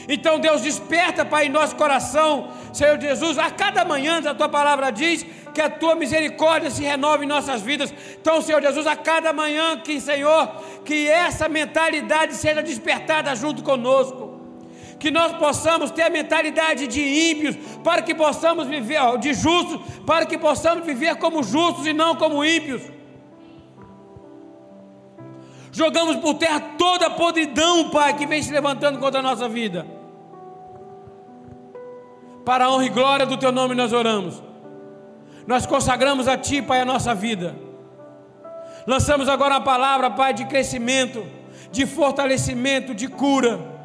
[0.08, 4.90] Então, Deus, desperta, Pai, em nosso coração, Senhor Jesus, a cada manhã, a tua palavra
[4.90, 5.26] diz
[5.58, 7.92] que a tua misericórdia se renova em nossas vidas.
[8.20, 10.46] Então, Senhor Jesus, a cada manhã, que, Senhor,
[10.84, 14.38] que essa mentalidade seja despertada junto conosco
[15.00, 20.26] que nós possamos ter a mentalidade de ímpios, para que possamos viver, de justos, para
[20.26, 22.82] que possamos viver como justos e não como ímpios.
[25.70, 29.86] Jogamos por terra toda a podridão, Pai, que vem se levantando contra a nossa vida.
[32.44, 34.47] Para a honra e glória do Teu nome nós oramos.
[35.48, 37.56] Nós consagramos a Ti, Pai, a nossa vida.
[38.86, 41.26] Lançamos agora a palavra, Pai, de crescimento,
[41.72, 43.76] de fortalecimento, de cura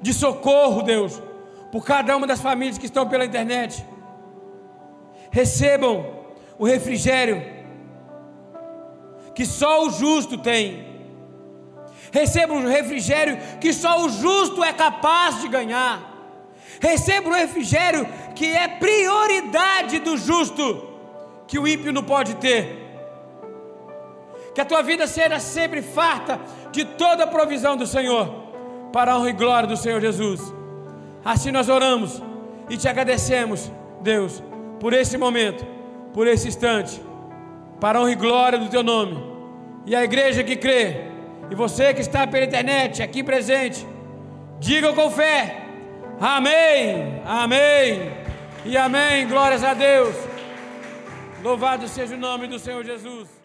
[0.00, 1.22] de socorro, Deus,
[1.72, 3.84] por cada uma das famílias que estão pela internet.
[5.30, 6.06] Recebam
[6.58, 7.42] o refrigério
[9.34, 10.88] que só o justo tem.
[12.12, 16.09] Recebam o refrigério que só o justo é capaz de ganhar.
[16.80, 20.88] Recebam o refrigério que é prioridade do justo,
[21.46, 22.78] que o ímpio não pode ter.
[24.54, 26.40] Que a tua vida seja sempre farta
[26.72, 28.26] de toda a provisão do Senhor
[28.92, 30.40] para a honra e glória do Senhor Jesus.
[31.24, 32.22] Assim nós oramos
[32.68, 33.70] e te agradecemos,
[34.00, 34.42] Deus,
[34.80, 35.64] por esse momento,
[36.14, 37.00] por esse instante,
[37.78, 39.22] para a honra e glória do teu nome.
[39.84, 41.04] E a igreja que crê,
[41.50, 43.86] e você que está pela internet, aqui presente,
[44.58, 45.66] diga com fé:
[46.20, 48.12] Amém, Amém
[48.66, 49.26] e Amém.
[49.26, 50.14] Glórias a Deus.
[51.42, 53.39] Louvado seja o nome do Senhor Jesus.